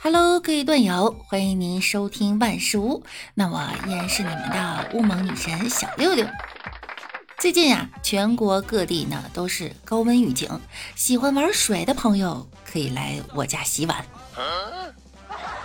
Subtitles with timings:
[0.00, 3.02] Hello，各位段友，欢迎您收听万事屋。
[3.34, 6.24] 那我依然是你们的乌蒙女神小六六。
[7.38, 10.48] 最近呀，全国各地呢都是高温预警，
[10.94, 14.04] 喜欢玩水的朋友可以来我家洗碗。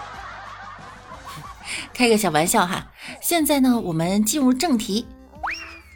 [1.93, 2.91] 开个小玩笑哈。
[3.21, 5.05] 现在呢，我们进入正题。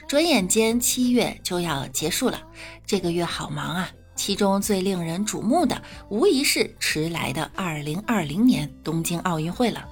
[0.07, 2.43] 转眼间七月就要结束了，
[2.85, 3.89] 这个月好忙啊。
[4.27, 9.87] 其中最令人瞩目的，无疑是迟来的2020年东京奥运会了。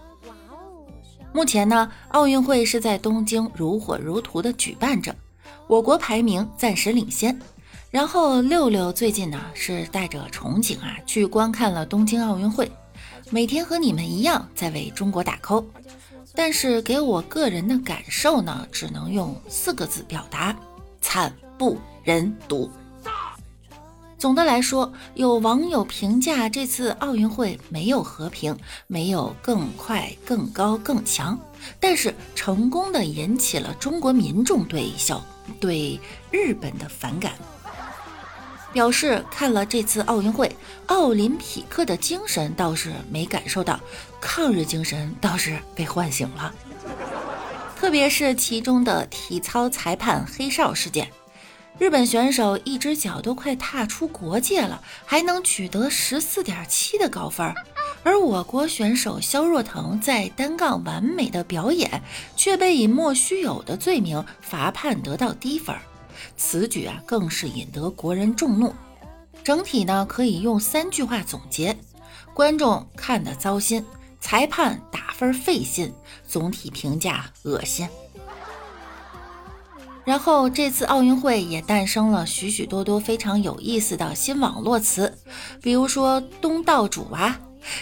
[1.32, 5.16] 目前呢，奥运会是在东京如火如荼的举办着，
[5.68, 7.40] 我国排名暂时领先。
[7.90, 12.70] 然后六六最近呢，是带着憧憬啊，去观看了东京奥运会，
[13.30, 15.64] 每天和你们一样在为中国打 call。
[16.34, 20.54] 但是给我个人的感受呢，只能用四个字表达：
[21.00, 22.70] 惨不忍睹。
[24.26, 28.58] 总的来说，有网友评价这次奥运会没有和平，
[28.88, 31.40] 没有更快、更高、更强，
[31.80, 35.24] 但是成功的引起了中国民众对小
[35.60, 36.00] 对
[36.32, 37.34] 日本的反感，
[38.74, 40.52] 表示看了这次奥运会，
[40.88, 43.80] 奥林匹克的精神倒是没感受到，
[44.20, 46.52] 抗日精神倒是被唤醒了，
[47.78, 51.08] 特别是其中的体操裁判黑哨事件。
[51.78, 57.54] 日本选手一只脚都快踏出国界了，还能取得十四点七的高分，
[58.02, 62.02] 而我国选手肖若腾在单杠完美的表演，
[62.38, 65.76] 却被以莫须有的罪名罚判得到低分，
[66.38, 68.74] 此举啊更是引得国人众怒。
[69.44, 71.78] 整体呢可以用三句话总结：
[72.34, 73.86] 观众看得糟心，
[74.22, 75.94] 裁判打分费心，
[76.26, 77.86] 总体评价恶心。
[80.06, 85.18] 然后这次奥运会也诞生了许许多多非常有意思的新网络词，
[85.62, 87.40] 比如说“东道主”啊，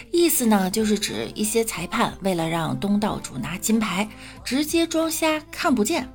[0.10, 4.08] 意思呢就是指一些裁判为了让东道主拿金牌，
[4.44, 6.08] 直接装瞎看不见，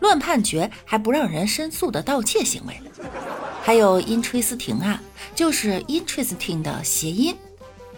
[0.00, 2.80] 乱判决还不让人申诉的盗窃行为。
[3.62, 5.02] 还有 “interesting” 啊，
[5.34, 7.36] 就是 “interesting” 的谐音。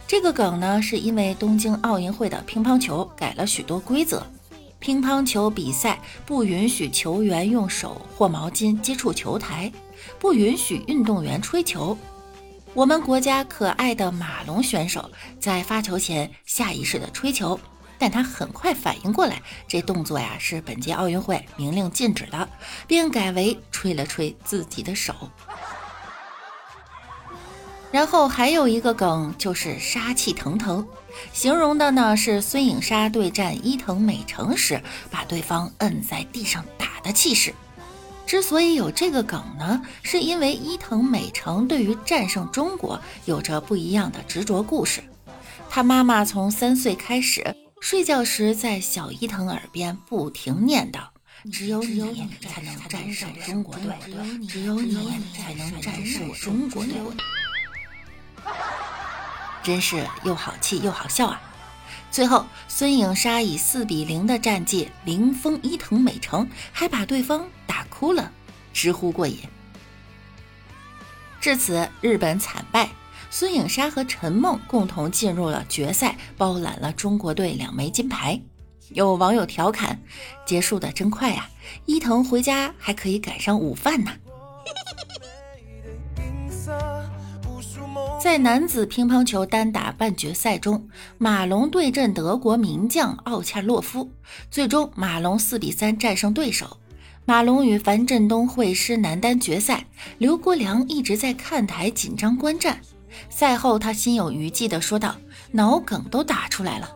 [0.09, 4.27] 这个梗呢是因为东京奥运会的乒乓球改了许多规则。
[4.81, 9.71] 乒乓球比赛不允许球员用手或毛巾接触球台，
[10.19, 11.97] 不允许运动员吹球。
[12.75, 17.59] 我们国家可爱的马龙选手在发球前下意识的吹球，
[17.99, 22.49] 但他很快反应过来，这动作呀是本届奥运会明令禁止的，
[22.87, 25.13] 并改为吹了吹自己的手。
[27.91, 30.87] 然后还有一个梗，就是杀气腾腾，
[31.33, 37.55] 形容的呢是孙颖莎对战伊藤美诚时，把对方摁在地上打的气势。
[38.27, 45.03] 之所以有这个梗呢，是因为伊藤美诚对于战胜中国有着不一样的执着故事。
[45.71, 51.01] 他妈妈从三岁开始，睡觉时在小伊藤耳边不停念叨
[51.51, 53.95] ：“只有你才能战胜中国队，
[54.47, 54.95] 只有你
[55.35, 56.93] 才能战胜中国队。”
[59.69, 61.39] 真是又好气又好笑啊！
[62.11, 68.33] 最后，孙颖莎以四比零的战绩零封伊藤美诚，还把对方打哭了，
[68.73, 69.41] 直呼过瘾。
[71.39, 72.89] 至此，日本惨败，
[73.29, 78.41] 孙颖莎和陈梦共同进入了决赛，包揽了中国队两枚金牌。
[78.89, 80.01] 有网友调侃
[80.49, 81.47] ：“结束的真快呀，
[81.85, 84.13] 伊藤回家还可以赶上午饭呢。”
[88.19, 94.11] 在男子乒乓球单打半决赛中，马龙对阵德国名将奥恰洛夫，
[94.51, 96.79] 最终马龙四比三战胜对手。
[97.25, 99.87] 马龙与樊振东会师男单决赛，
[100.19, 102.81] 刘国梁一直在看台紧张观战。
[103.31, 105.15] 赛后，他心有余悸地说道
[105.53, 106.91] ：“脑梗都打出来了。”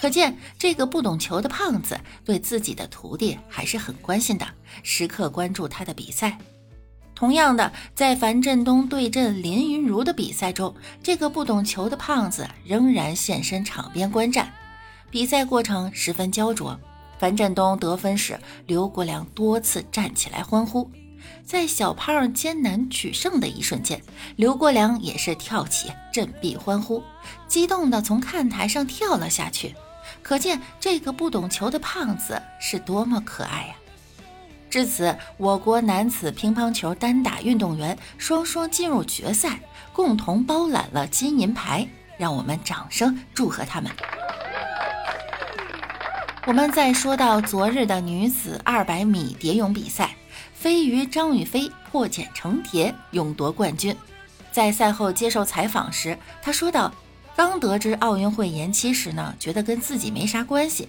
[0.00, 4.46] 可见这个不懂球的胖子对自己的徒弟还是很关心的，
[4.84, 6.38] 时刻关注他的比赛。
[7.22, 10.74] 同样的，在樊振东对阵林云如的比赛中，
[11.04, 14.52] 这个不懂球的胖子仍然现身场边观战。
[15.08, 16.76] 比赛过程十分焦灼，
[17.20, 18.36] 樊振东得分时，
[18.66, 20.90] 刘国梁多次站起来欢呼。
[21.44, 24.02] 在小胖艰难取胜的一瞬间，
[24.34, 27.04] 刘国梁也是跳起振臂欢呼，
[27.46, 29.76] 激动地从看台上跳了下去。
[30.24, 33.76] 可见这个不懂球的胖子是多么可爱呀！
[34.72, 39.60] 至此，我国男子乒乓球单打运动员双双进入决赛，
[39.92, 41.86] 共同包揽了金银牌。
[42.16, 43.92] 让我们掌声祝贺他们！
[46.46, 50.16] 我们再说到昨日的女子二百米蝶泳比赛，
[50.54, 53.94] 飞鱼张雨霏破茧成蝶，勇夺冠军。
[54.52, 56.90] 在赛后接受采访时，她说道
[57.36, 60.88] ：“刚得知奥运会延期时呢，觉得跟自己没啥关系，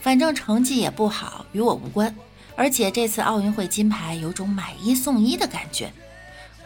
[0.00, 2.14] 反正成绩也不好，与我无关。
[2.56, 5.92] 而且这次奥运会金牌有种买一送一的感觉，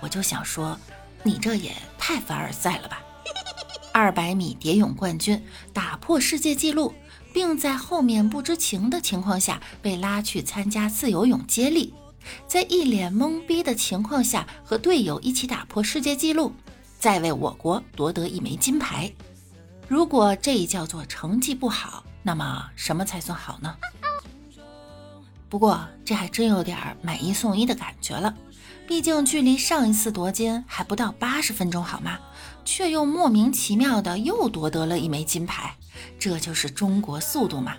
[0.00, 0.78] 我就想说，
[1.22, 3.02] 你这也太凡尔赛了吧！
[3.92, 5.42] 二百米蝶泳冠军
[5.72, 6.94] 打破世界纪录，
[7.32, 11.94] 并在后面不知情的情况下被拉去参加自由泳接力，
[12.46, 16.52] 在一脸懵逼的情况下和队友一起打破世界纪录，
[16.98, 19.10] 再为我国夺得一枚金牌。
[19.88, 23.74] 如果这叫做成绩不好，那么什么才算好呢？
[25.48, 28.34] 不过这还真有点买一送一的感觉了，
[28.86, 32.18] 毕竟距离上一次夺金还不到八十分钟，好吗？
[32.64, 35.74] 却又莫名其妙的又夺得了一枚金牌，
[36.18, 37.76] 这就是中国速度嘛。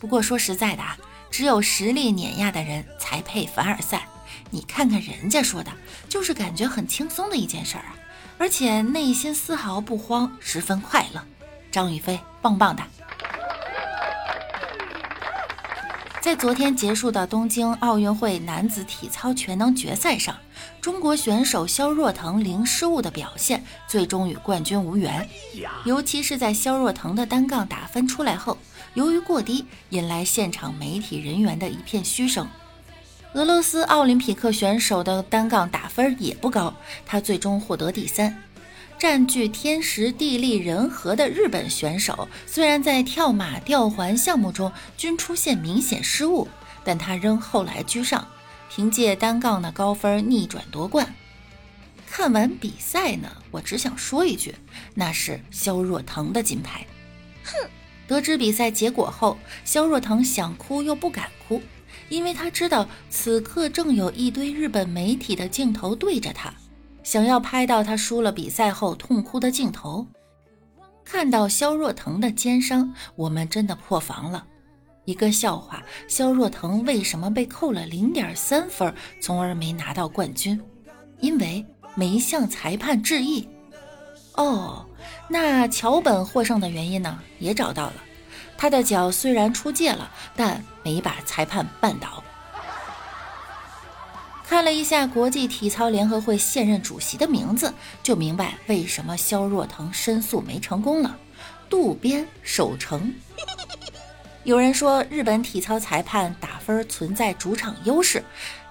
[0.00, 0.98] 不过说实在的啊，
[1.30, 4.08] 只有实力碾压的人才配凡尔赛。
[4.50, 5.70] 你看看人家说的，
[6.08, 7.94] 就是感觉很轻松的一件事儿啊，
[8.36, 11.24] 而且内心丝毫不慌，十分快乐。
[11.70, 12.82] 张雨霏，棒棒的。
[16.24, 20.34] 在昨天结束的东京奥运会男子体操全能决赛上，
[20.80, 25.28] 中国选手肖若腾零失误的表现，最终与冠军无缘。
[25.84, 28.56] 尤其是在肖若腾的单杠打分出来后，
[28.94, 32.48] 由于过低，引来现场媒体人员的一片嘘声。
[33.34, 36.72] 俄罗斯奥林匹克选手的单杠打分也不高，
[37.04, 38.34] 他最终获得第三。
[39.04, 46.48] 占据天时地利人和的日本选手，虽然在跳马吊环项目中均出现明显失误，
[46.82, 48.26] 但他仍后来居上，
[48.70, 51.14] 凭借单杠的高分逆转夺冠。
[52.06, 54.54] 看完比赛呢，我只想说一句，
[54.94, 56.86] 那是肖若腾的金牌。
[57.44, 57.52] 哼！
[58.08, 59.36] 得知比赛结果后，
[59.66, 61.60] 肖若腾想哭又不敢哭，
[62.08, 66.50] 因为他知道此刻正有一堆日本媒体的镜头对着他。
[67.04, 70.04] 想要拍到他输了比赛后痛哭的镜头，
[71.04, 74.44] 看到肖若腾的肩伤，我们真的破防了。
[75.04, 80.60] 一个笑话：肖若腾为什么被扣了零点三分，从而没拿到冠军？
[81.20, 81.64] 因为
[81.94, 83.46] 没向裁判致意。
[84.36, 84.84] 哦，
[85.28, 87.20] 那桥本获胜的原因呢？
[87.38, 87.94] 也找到了，
[88.56, 92.24] 他的脚虽然出界了，但没把裁判绊倒。
[94.54, 97.74] 看了一下国际体操联合会现任主席的名字，
[98.04, 101.18] 就明白为什么肖若腾申诉没成功了。
[101.68, 103.12] 渡边守成。
[104.44, 108.22] 有人说日本体操裁判打分存在主场优势，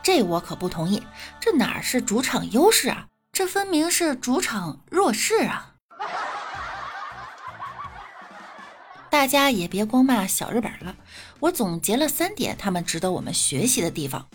[0.02, 1.04] 这我可不同意。
[1.42, 3.08] 这哪是主场优势啊？
[3.34, 5.74] 这分明是主场弱势啊！
[9.10, 10.96] 大家也别光骂小日本了，
[11.42, 14.30] 我总结了三点他们值得我们学习的地方：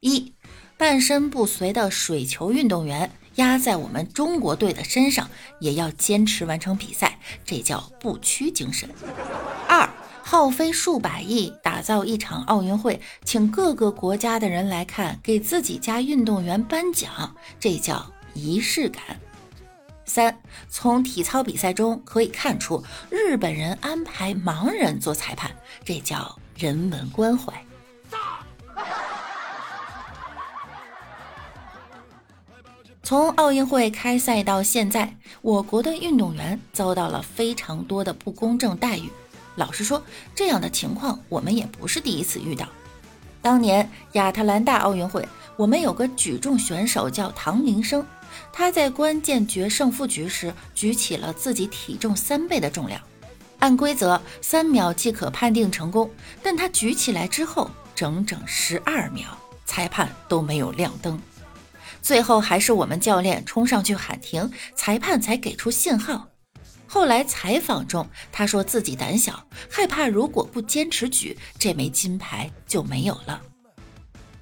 [0.00, 0.33] 一。
[0.76, 5.28] 半身不遂的水球运动员压在我们中国队的身上，
[5.60, 8.88] 也要坚持完成比赛，这叫不屈精神。
[9.68, 9.88] 二，
[10.22, 19.02] 耗费数百亿打造一场奥运会，请各个国家的人来看，给自己家运动员颁奖，这叫仪式感。
[20.04, 20.38] 三，
[20.68, 25.50] 从体操比赛中可以看出，日本人安排盲人做裁判，
[25.84, 27.52] 这叫人文关怀。
[33.04, 39.10] 从奥运会开赛到现在，我国的运动员遭到了非常多的不公正待遇。
[39.56, 40.02] 老实说，
[40.34, 42.66] 这样的情况我们也不是第一次遇到。
[43.42, 48.02] 当年亚特兰大奥运会，我们有个举重选手叫唐林生，
[48.50, 52.98] 他在关键决胜负局时举起了自己体重三倍的重量，
[53.58, 56.10] 按规则三秒即可判定成功，
[56.42, 59.26] 但他举起来之后整整十二秒，
[59.66, 61.20] 裁判都没有亮灯。
[62.04, 66.28] 最后还是我们教练冲上去喊停，裁判才给出信号。
[66.86, 73.40] 后来采访中，他说自己胆小，害怕如果不坚持举，这枚金牌就没有了。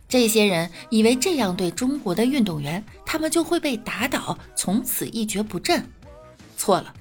[0.08, 5.88] 这些人以为这样对中国的运动员，他们就会被打倒，从此一蹶不振。
[6.56, 6.92] 错了，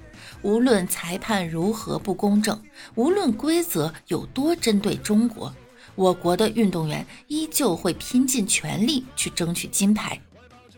[0.42, 2.62] 无论裁判如何不公正，
[2.94, 5.52] 无论规则有多针对中国，
[5.96, 10.16] 我国的运动员依旧会拼尽全力去争取金牌。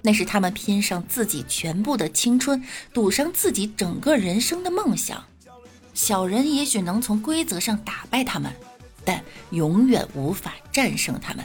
[0.07, 5.25] 那是他们拼上自己全部的青春，赌上自己整个人生的梦想。
[5.95, 8.53] 小人也许能从规则上打败他们，
[9.03, 11.43] 但永远无法战胜他们。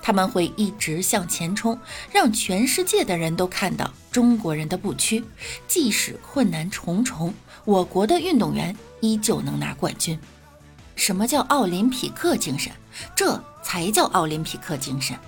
[0.00, 1.76] 他们会一直向前冲，
[2.12, 5.24] 让全世界的人都看到中国人的不屈。
[5.66, 7.34] 即使困难重重，
[7.64, 10.16] 我国的运动员依旧能拿冠军。
[10.94, 12.72] 什么叫奥林匹克精神？
[13.16, 15.18] 这才叫奥林匹克精神。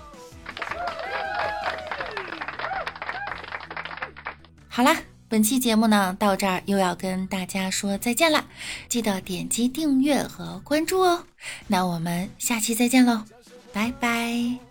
[4.72, 8.46] 好啦，本期节目呢，到这儿又要跟大家说再见了，
[8.88, 11.26] 记得点击订阅和关注哦。
[11.66, 13.24] 那我们下期再见喽，
[13.72, 14.69] 拜拜。